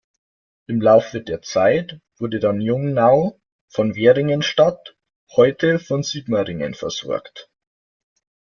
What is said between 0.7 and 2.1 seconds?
Laufe der Zeit